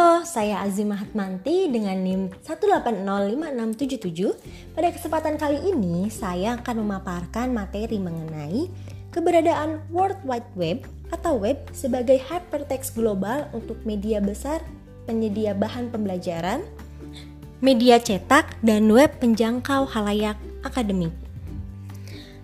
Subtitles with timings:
[0.00, 4.32] Halo, saya Azim Mahatmanti dengan NIM 1805677.
[4.72, 8.72] Pada kesempatan kali ini, saya akan memaparkan materi mengenai
[9.12, 14.64] keberadaan World Wide Web atau web sebagai hypertext global untuk media besar,
[15.04, 16.64] penyedia bahan pembelajaran,
[17.60, 21.12] media cetak, dan web penjangkau halayak akademik.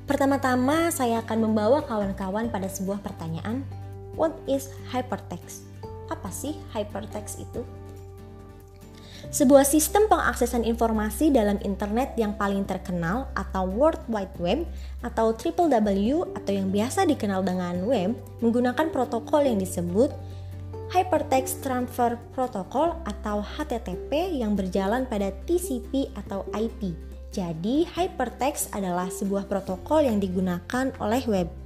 [0.05, 3.65] Pertama-tama, saya akan membawa kawan-kawan pada sebuah pertanyaan,
[4.13, 5.76] what is hypertext?
[6.11, 7.63] Apa sih hypertext itu?
[9.27, 14.71] Sebuah sistem pengaksesan informasi dalam internet yang paling terkenal atau World Wide Web
[15.03, 20.15] atau W atau yang biasa dikenal dengan web menggunakan protokol yang disebut
[20.95, 26.95] Hypertext Transfer Protocol atau HTTP yang berjalan pada TCP atau IP.
[27.35, 31.66] Jadi, hypertext adalah sebuah protokol yang digunakan oleh web.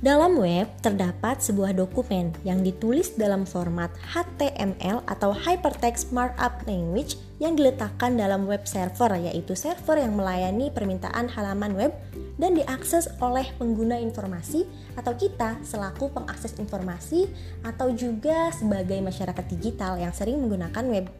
[0.00, 7.52] Dalam web terdapat sebuah dokumen yang ditulis dalam format HTML atau Hypertext Markup Language yang
[7.52, 11.92] diletakkan dalam web server yaitu server yang melayani permintaan halaman web
[12.40, 14.64] dan diakses oleh pengguna informasi
[14.96, 17.28] atau kita selaku pengakses informasi
[17.60, 21.12] atau juga sebagai masyarakat digital yang sering menggunakan web.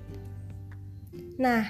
[1.36, 1.68] Nah,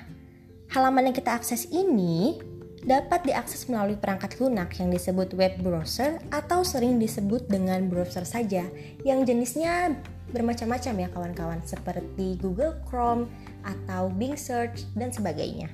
[0.71, 2.39] halaman yang kita akses ini
[2.81, 8.65] dapat diakses melalui perangkat lunak yang disebut web browser atau sering disebut dengan browser saja
[9.05, 9.93] yang jenisnya
[10.33, 13.29] bermacam-macam ya kawan-kawan seperti Google Chrome
[13.67, 15.69] atau Bing Search dan sebagainya.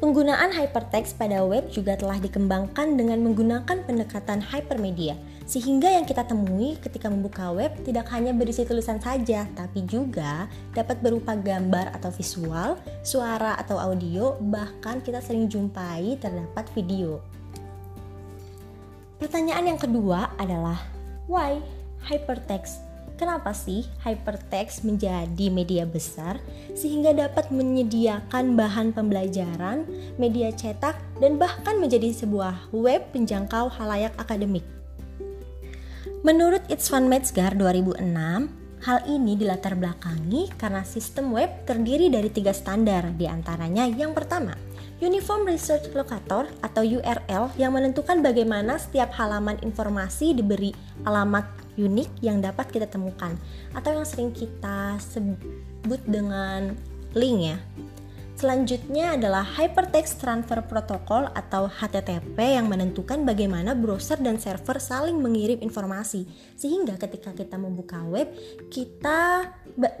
[0.00, 5.12] Penggunaan hypertext pada web juga telah dikembangkan dengan menggunakan pendekatan hypermedia,
[5.50, 11.02] sehingga yang kita temui ketika membuka web tidak hanya berisi tulisan saja, tapi juga dapat
[11.02, 17.18] berupa gambar atau visual, suara atau audio, bahkan kita sering jumpai terdapat video.
[19.18, 20.78] Pertanyaan yang kedua adalah,
[21.26, 21.58] why
[22.06, 22.86] hypertext?
[23.18, 26.38] Kenapa sih hypertext menjadi media besar
[26.72, 29.82] sehingga dapat menyediakan bahan pembelajaran,
[30.14, 34.79] media cetak, dan bahkan menjadi sebuah web penjangkau halayak akademik?
[36.20, 37.96] Menurut Itzvan Metzger 2006,
[38.84, 44.52] hal ini dilatar belakangi karena sistem web terdiri dari tiga standar, di antaranya yang pertama,
[45.00, 50.76] Uniform Research Locator atau URL yang menentukan bagaimana setiap halaman informasi diberi
[51.08, 51.48] alamat
[51.80, 53.32] unik yang dapat kita temukan
[53.72, 56.76] atau yang sering kita sebut dengan
[57.16, 57.56] link ya.
[58.40, 65.60] Selanjutnya adalah Hypertext Transfer Protocol atau HTTP yang menentukan bagaimana browser dan server saling mengirim
[65.60, 66.24] informasi.
[66.56, 68.32] Sehingga ketika kita membuka web,
[68.72, 69.44] kita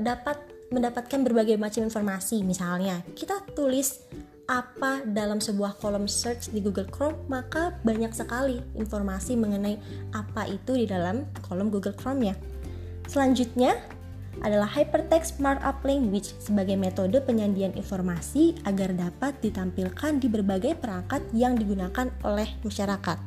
[0.00, 0.40] dapat
[0.72, 2.40] mendapatkan berbagai macam informasi.
[2.40, 4.08] Misalnya, kita tulis
[4.48, 9.76] apa dalam sebuah kolom search di Google Chrome, maka banyak sekali informasi mengenai
[10.16, 12.34] apa itu di dalam kolom Google Chrome ya.
[13.04, 13.99] Selanjutnya
[14.40, 21.56] adalah Hypertext Markup Language sebagai metode penyandian informasi agar dapat ditampilkan di berbagai perangkat yang
[21.56, 23.18] digunakan oleh masyarakat.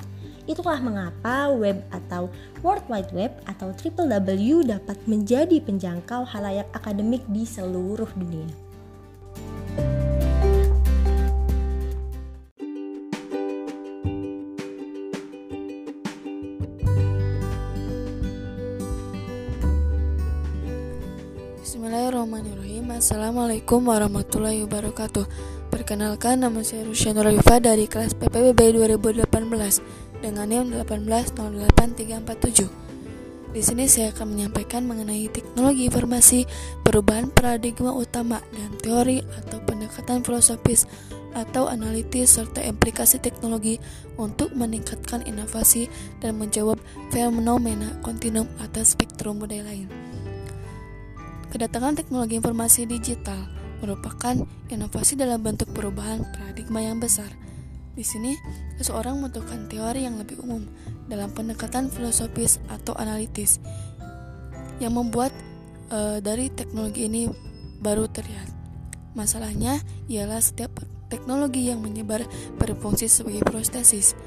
[0.43, 2.27] Itulah mengapa web atau
[2.59, 8.72] World Wide Web atau W dapat menjadi penjangkau halayak akademik di seluruh dunia.
[23.53, 25.25] Assalamualaikum warahmatullahi wabarakatuh
[25.69, 29.29] Perkenalkan nama saya Rusya Nuralifa dari kelas PPBB 2018
[30.25, 36.49] dengan NIM 1808347 Di sini saya akan menyampaikan mengenai teknologi informasi,
[36.81, 40.89] perubahan paradigma utama dan teori atau pendekatan filosofis
[41.37, 43.77] atau analitis serta implikasi teknologi
[44.17, 45.93] untuk meningkatkan inovasi
[46.25, 46.81] dan menjawab
[47.13, 50.02] fenomena kontinum atas spektrum budaya lain.
[51.53, 53.37] Kedatangan teknologi informasi digital
[53.77, 54.33] merupakan
[54.73, 57.29] inovasi dalam bentuk perubahan paradigma yang besar.
[57.93, 58.33] Di sini,
[58.81, 60.65] seseorang membutuhkan teori yang lebih umum
[61.05, 63.61] dalam pendekatan filosofis atau analitis
[64.81, 65.29] yang membuat
[65.93, 67.29] e, dari teknologi ini
[67.85, 68.49] baru terlihat.
[69.13, 69.77] Masalahnya
[70.09, 70.73] ialah setiap
[71.13, 72.25] teknologi yang menyebar
[72.57, 74.17] berfungsi sebagai prostesis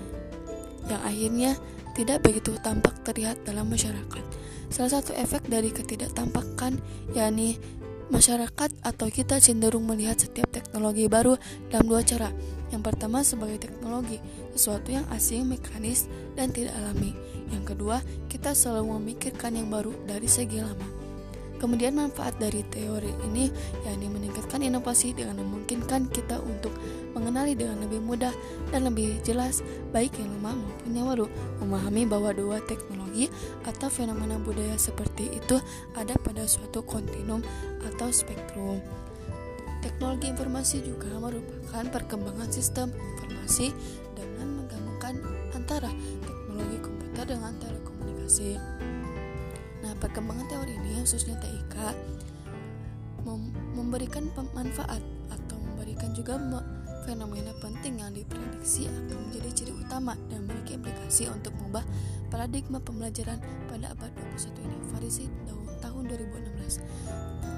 [0.87, 1.59] yang akhirnya
[1.97, 4.25] tidak begitu tampak terlihat dalam masyarakat.
[4.69, 6.77] Salah satu efek dari ketidaktampakan
[7.17, 7.57] yakni
[8.13, 11.41] masyarakat atau kita cenderung melihat setiap teknologi baru
[11.73, 12.29] dalam dua cara.
[12.69, 14.21] Yang pertama sebagai teknologi,
[14.53, 17.17] sesuatu yang asing, mekanis, dan tidak alami.
[17.49, 21.06] Yang kedua, kita selalu memikirkan yang baru dari segi lama.
[21.57, 23.49] Kemudian manfaat dari teori ini
[23.89, 26.73] yakni meningkatkan inovasi dengan memungkinkan kita untuk
[27.17, 28.33] mengenali dengan lebih mudah
[28.69, 31.27] dan lebih jelas baik yang lama maupun yang baru,
[31.65, 33.33] memahami bahwa dua teknologi
[33.65, 35.57] atau fenomena budaya seperti itu
[35.97, 37.41] ada pada suatu kontinum
[37.89, 38.85] atau spektrum.
[39.81, 43.73] Teknologi informasi juga merupakan perkembangan sistem informasi
[44.13, 45.15] dengan menggabungkan
[45.57, 45.89] antara
[46.27, 48.51] teknologi komputer dengan telekomunikasi.
[49.87, 51.79] Nah, perkembangan teori ini khususnya TIK
[53.23, 54.99] mem memberikan manfaat
[55.31, 56.35] atau memberikan juga
[57.07, 61.87] fenomena penting yang diprediksi akan menjadi ciri utama dan memiliki implikasi untuk mengubah
[62.35, 63.39] paradigma pembelajaran
[63.71, 64.77] pada abad 21 ini.
[64.91, 65.25] Farisi
[65.79, 66.83] tahun 2016.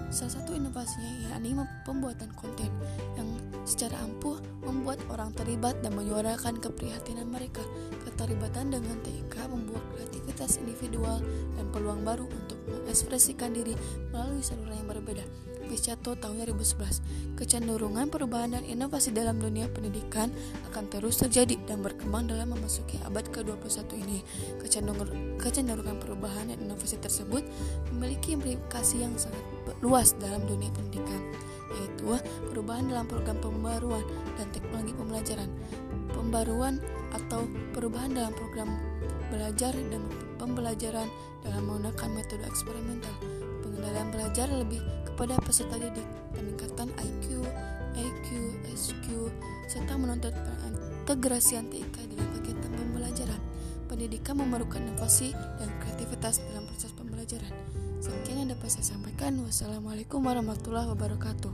[0.08, 1.52] Salah satu inovasinya yakni
[1.84, 2.72] pembuatan konten
[3.12, 3.28] yang
[3.68, 7.60] secara ampuh membuat orang terlibat dan menyuarakan keprihatinan mereka.
[8.08, 11.20] Keterlibatan dengan TIK membuat kreativitas individual
[11.60, 13.76] dan peluang baru untuk mengekspresikan diri
[14.08, 15.24] melalui saluran yang berbeda.
[15.68, 17.36] Picato tahun 2011.
[17.36, 20.32] Kecenderungan perubahan dan inovasi dalam dunia pendidikan
[20.72, 24.24] akan terus terjadi dan berkembang dalam memasuki abad ke-21 ini.
[25.36, 27.44] Kecenderungan perubahan dan inovasi tersebut
[27.92, 29.44] memiliki implikasi yang sangat
[29.80, 31.22] luas dalam dunia pendidikan,
[31.76, 32.16] yaitu
[32.50, 34.04] perubahan dalam program pembaruan
[34.40, 35.50] dan teknologi pembelajaran,
[36.12, 36.74] pembaruan
[37.12, 38.68] atau perubahan dalam program
[39.28, 40.02] belajar dan
[40.40, 41.08] pembelajaran
[41.44, 43.14] dalam menggunakan metode eksperimental,
[43.60, 47.44] pengendalian belajar lebih kepada peserta didik, peningkatan IQ,
[47.98, 48.28] EQ,
[48.72, 49.06] SQ,
[49.68, 50.32] serta menuntut
[51.08, 53.40] integrasi TIK dalam kegiatan pembelajaran.
[53.88, 57.67] Pendidikan memerlukan inovasi dan kreativitas dalam proses pembelajaran.
[57.98, 59.42] Sekian yang dapat saya sampaikan.
[59.42, 61.50] Wassalamualaikum warahmatullahi wabarakatuh.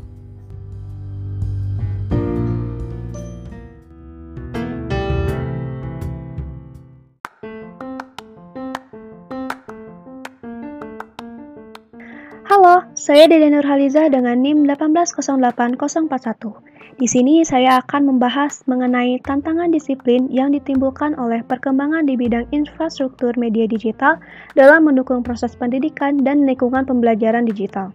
[12.44, 16.73] Halo, saya Dede Nurhaliza dengan NIM 1808041.
[16.94, 23.34] Di sini saya akan membahas mengenai tantangan disiplin yang ditimbulkan oleh perkembangan di bidang infrastruktur
[23.34, 24.22] media digital
[24.54, 27.90] dalam mendukung proses pendidikan dan lingkungan pembelajaran digital.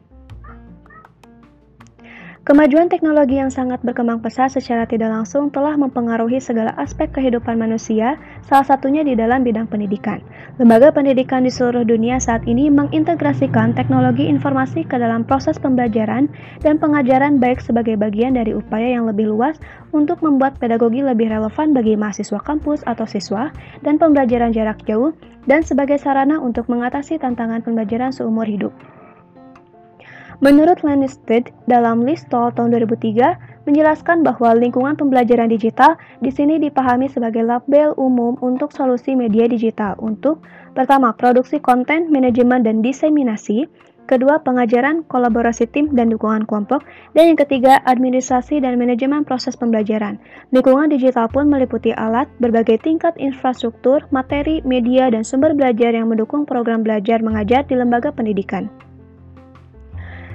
[2.49, 8.17] Kemajuan teknologi yang sangat berkembang pesat secara tidak langsung telah mempengaruhi segala aspek kehidupan manusia,
[8.49, 10.17] salah satunya di dalam bidang pendidikan.
[10.57, 16.25] Lembaga pendidikan di seluruh dunia saat ini mengintegrasikan teknologi informasi ke dalam proses pembelajaran
[16.65, 19.61] dan pengajaran baik sebagai bagian dari upaya yang lebih luas
[19.93, 23.53] untuk membuat pedagogi lebih relevan bagi mahasiswa kampus atau siswa
[23.85, 25.13] dan pembelajaran jarak jauh
[25.45, 28.73] dan sebagai sarana untuk mengatasi tantangan pembelajaran seumur hidup.
[30.39, 37.11] Menurut Lannisted, dalam list tol tahun 2003, menjelaskan bahwa lingkungan pembelajaran digital di sini dipahami
[37.11, 40.39] sebagai label umum untuk solusi media digital untuk
[40.71, 43.67] pertama, produksi konten, manajemen, dan diseminasi,
[44.07, 46.87] kedua, pengajaran, kolaborasi tim, dan dukungan kelompok,
[47.19, 50.23] dan yang ketiga, administrasi dan manajemen proses pembelajaran.
[50.55, 56.47] Lingkungan digital pun meliputi alat, berbagai tingkat infrastruktur, materi, media, dan sumber belajar yang mendukung
[56.47, 58.88] program belajar mengajar di lembaga pendidikan.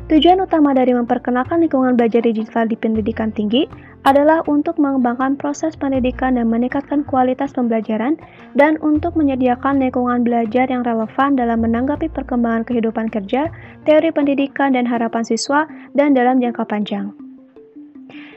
[0.05, 3.65] Tujuan utama dari memperkenalkan lingkungan belajar digital di pendidikan tinggi
[4.05, 8.21] adalah untuk mengembangkan proses pendidikan dan meningkatkan kualitas pembelajaran
[8.53, 13.49] dan untuk menyediakan lingkungan belajar yang relevan dalam menanggapi perkembangan kehidupan kerja,
[13.89, 15.65] teori pendidikan dan harapan siswa,
[15.97, 17.24] dan dalam jangka panjang.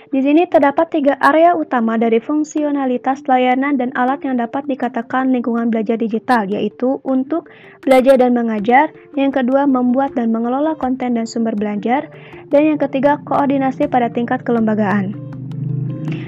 [0.07, 5.67] Di sini terdapat tiga area utama dari fungsionalitas layanan dan alat yang dapat dikatakan lingkungan
[5.67, 7.51] belajar digital, yaitu untuk
[7.83, 12.07] belajar dan mengajar, yang kedua membuat dan mengelola konten dan sumber belajar,
[12.47, 15.11] dan yang ketiga koordinasi pada tingkat kelembagaan.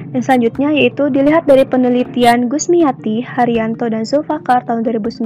[0.09, 5.23] Dan selanjutnya yaitu dilihat dari penelitian Gusmiati, Haryanto, dan Zulfakar tahun 2019,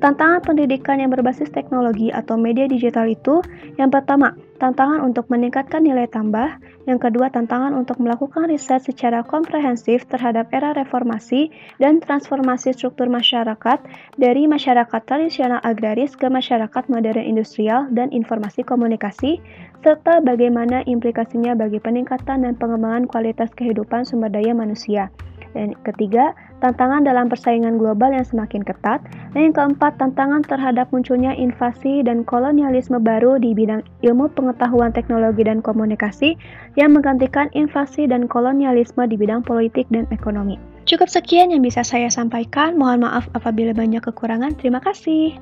[0.00, 3.42] tantangan pendidikan yang berbasis teknologi atau media digital itu
[3.76, 6.58] yang pertama, tantangan untuk meningkatkan nilai tambah,
[6.90, 13.78] yang kedua tantangan untuk melakukan riset secara komprehensif terhadap era reformasi dan transformasi struktur masyarakat
[14.18, 19.38] dari masyarakat tradisional agraris ke masyarakat modern industrial dan informasi komunikasi,
[19.86, 25.08] serta bagaimana implikasinya bagi peningkatan dan pengembangan kualitas kehidupan sumber daya manusia.
[25.52, 29.02] Dan ketiga, tantangan dalam persaingan global yang semakin ketat.
[29.34, 35.44] Dan yang keempat, tantangan terhadap munculnya invasi dan kolonialisme baru di bidang ilmu pengetahuan teknologi
[35.44, 36.38] dan komunikasi
[36.78, 40.56] yang menggantikan invasi dan kolonialisme di bidang politik dan ekonomi.
[40.88, 42.80] Cukup sekian yang bisa saya sampaikan.
[42.80, 44.56] Mohon maaf apabila banyak kekurangan.
[44.56, 45.36] Terima kasih.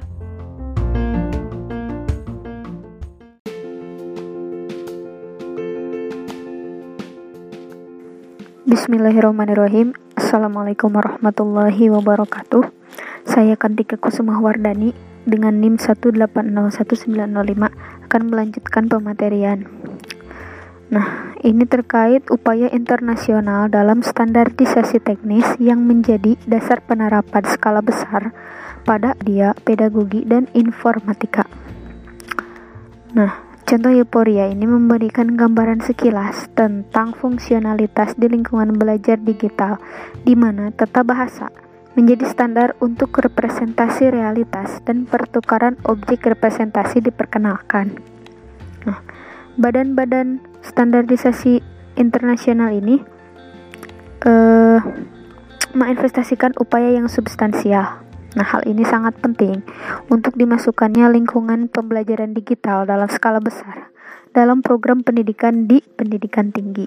[8.66, 12.66] Bismillahirrahmanirrahim Assalamualaikum warahmatullahi wabarakatuh
[13.22, 14.90] Saya Kantika Kusuma Wardani
[15.22, 17.30] dengan NIM 1801905
[18.10, 19.70] akan melanjutkan pematerian.
[20.90, 28.34] Nah, ini terkait upaya internasional dalam standarisasi teknis yang menjadi dasar penerapan skala besar
[28.82, 31.46] pada dia pedagogi dan informatika.
[33.14, 39.82] Nah, contoh euforia ini memberikan gambaran sekilas tentang fungsionalitas di lingkungan belajar digital
[40.22, 41.50] di mana tata bahasa
[41.98, 47.98] menjadi standar untuk representasi realitas dan pertukaran objek representasi diperkenalkan.
[48.86, 49.02] Nah,
[49.58, 51.58] badan-badan standarisasi
[51.98, 53.02] internasional ini
[54.22, 54.78] uh,
[55.78, 58.05] menginvestasikan upaya yang substansial.
[58.36, 59.64] Nah, hal ini sangat penting
[60.12, 63.96] untuk dimasukkannya lingkungan pembelajaran digital dalam skala besar
[64.36, 66.84] dalam program pendidikan di pendidikan tinggi.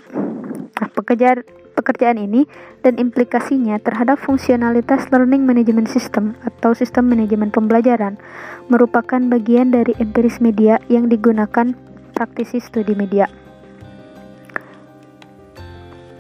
[0.77, 1.41] Nah, pekerjaan
[1.74, 2.46] pekerjaan ini
[2.86, 8.22] dan implikasinya terhadap fungsionalitas learning management system atau sistem manajemen pembelajaran
[8.70, 11.74] merupakan bagian dari empiris media yang digunakan
[12.13, 13.25] praktisi studi media.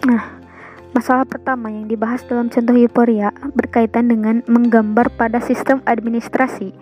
[0.07, 0.38] Nah,
[0.91, 6.73] masalah pertama yang dibahas dalam contoh euforia berkaitan dengan menggambar pada sistem administrasi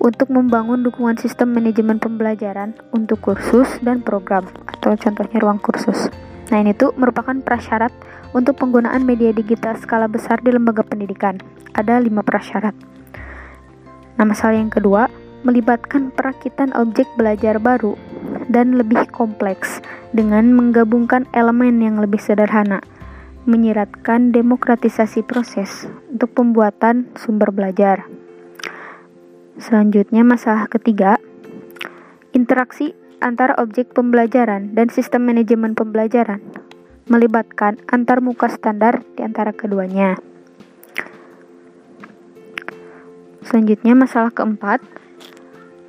[0.00, 6.12] untuk membangun dukungan sistem manajemen pembelajaran untuk kursus dan program atau contohnya ruang kursus.
[6.52, 7.90] Nah, ini tuh merupakan prasyarat
[8.36, 11.40] untuk penggunaan media digital skala besar di lembaga pendidikan.
[11.74, 12.76] Ada lima prasyarat.
[14.16, 15.10] Nah, masalah yang kedua,
[15.42, 17.98] melibatkan perakitan objek belajar baru
[18.46, 19.82] dan lebih kompleks
[20.14, 22.80] dengan menggabungkan elemen yang lebih sederhana,
[23.46, 28.10] menyiratkan demokratisasi proses untuk pembuatan sumber belajar.
[29.56, 31.16] Selanjutnya, masalah ketiga,
[32.36, 32.92] interaksi
[33.24, 36.44] antara objek pembelajaran dan sistem manajemen pembelajaran,
[37.08, 40.20] melibatkan antar muka standar di antara keduanya.
[43.46, 44.82] Selanjutnya, masalah keempat,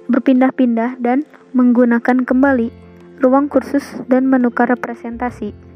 [0.08, 2.72] berpindah-pindah dan menggunakan kembali
[3.20, 5.66] ruang kursus dan menukar representasi.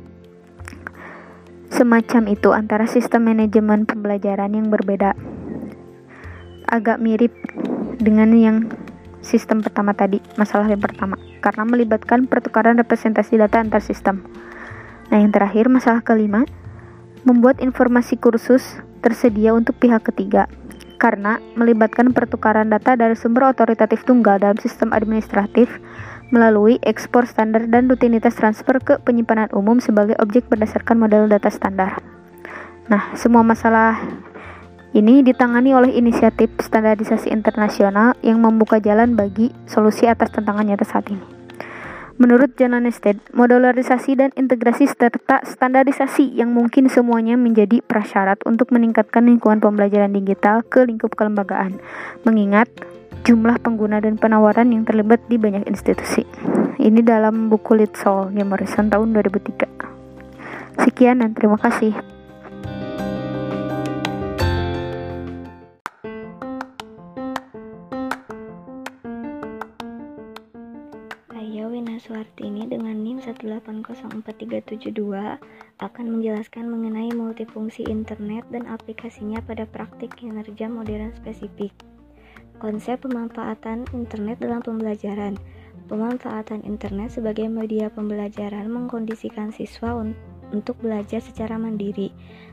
[1.72, 5.16] Semacam itu antara sistem manajemen pembelajaran yang berbeda.
[6.68, 7.32] Agak mirip
[7.96, 8.58] dengan yang
[9.24, 14.20] sistem pertama tadi, masalah yang pertama, karena melibatkan pertukaran representasi data antar sistem.
[15.08, 16.44] Nah, yang terakhir, masalah kelima,
[17.24, 20.51] membuat informasi kursus tersedia untuk pihak ketiga
[21.01, 25.82] karena melibatkan pertukaran data dari sumber otoritatif tunggal dalam sistem administratif
[26.32, 32.00] melalui ekspor standar dan rutinitas transfer ke penyimpanan umum sebagai objek berdasarkan model data standar.
[32.88, 34.00] Nah, semua masalah
[34.92, 41.08] ini ditangani oleh inisiatif standarisasi internasional yang membuka jalan bagi solusi atas tantangan nyata saat
[41.08, 41.24] ini.
[42.20, 49.26] Menurut John Nested, modularisasi dan integrasi serta standarisasi yang mungkin semuanya menjadi prasyarat untuk meningkatkan
[49.26, 51.82] lingkungan pembelajaran digital ke lingkup kelembagaan,
[52.22, 52.70] mengingat
[53.22, 56.25] jumlah pengguna dan penawaran yang terlibat di banyak institusi.
[56.82, 60.82] Ini dalam buku Litsol, Morrison tahun 2003.
[60.82, 61.94] Sekian dan terima kasih.
[72.01, 75.38] Suhartini dengan NIM 1804372
[75.80, 81.70] akan menjelaskan mengenai multifungsi internet dan aplikasinya pada praktik kinerja modern spesifik.
[82.62, 85.34] Konsep pemanfaatan internet dalam pembelajaran.
[85.89, 92.12] Pemanfaatan internet sebagai media pembelajaran mengkondisikan siswa untuk untuk belajar secara mandiri.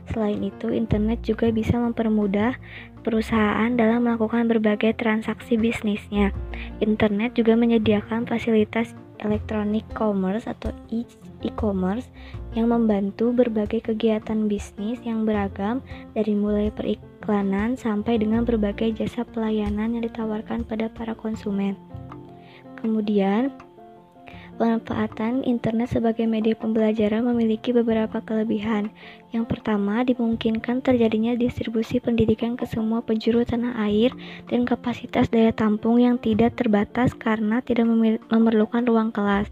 [0.09, 2.57] Selain itu, internet juga bisa mempermudah
[3.05, 6.33] perusahaan dalam melakukan berbagai transaksi bisnisnya.
[6.81, 11.05] Internet juga menyediakan fasilitas electronic commerce atau e-
[11.43, 12.07] e-commerce
[12.55, 15.83] yang membantu berbagai kegiatan bisnis yang beragam
[16.15, 16.71] dari mulai
[17.29, 21.77] periklanan sampai dengan berbagai jasa pelayanan yang ditawarkan pada para konsumen.
[22.81, 23.53] Kemudian,
[24.59, 28.91] Pemanfaatan internet sebagai media pembelajaran memiliki beberapa kelebihan.
[29.31, 34.11] Yang pertama, dimungkinkan terjadinya distribusi pendidikan ke semua penjuru tanah air
[34.51, 37.87] dan kapasitas daya tampung yang tidak terbatas karena tidak
[38.27, 39.47] memerlukan ruang kelas.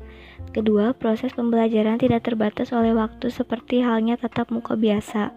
[0.57, 5.29] Kedua, proses pembelajaran tidak terbatas oleh waktu seperti halnya tatap muka biasa.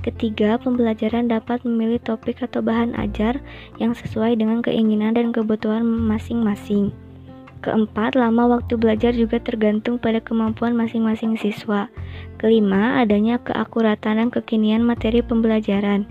[0.00, 3.44] Ketiga, pembelajaran dapat memilih topik atau bahan ajar
[3.76, 6.88] yang sesuai dengan keinginan dan kebutuhan masing-masing.
[7.62, 11.86] Keempat, lama waktu belajar juga tergantung pada kemampuan masing-masing siswa.
[12.40, 16.02] Kelima, adanya keakuratan dan kekinian materi pembelajaran.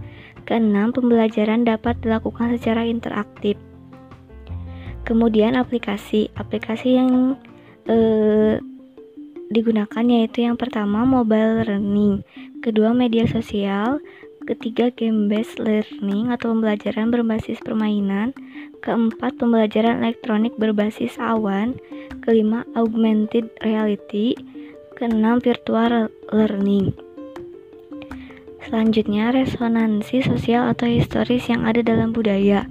[0.48, 3.60] Keenam, pembelajaran dapat dilakukan secara interaktif.
[5.03, 7.36] Kemudian aplikasi, aplikasi yang
[7.91, 8.55] eh,
[9.51, 12.24] digunakan yaitu yang pertama mobile learning,
[12.63, 14.00] kedua media sosial,
[14.41, 18.33] Ketiga, game-based learning atau pembelajaran berbasis permainan.
[18.81, 21.77] Keempat, pembelajaran elektronik berbasis awan.
[22.25, 24.33] Kelima, augmented reality.
[24.98, 26.89] Keenam, virtual learning.
[28.65, 32.65] Selanjutnya, resonansi sosial atau historis yang ada dalam budaya.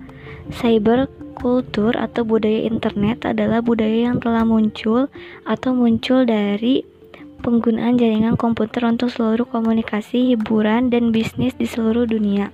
[0.50, 1.06] Cyber
[1.40, 5.08] kultur atau budaya internet adalah budaya yang telah muncul
[5.48, 6.84] atau muncul dari
[7.40, 12.52] penggunaan jaringan komputer untuk seluruh komunikasi, hiburan, dan bisnis di seluruh dunia.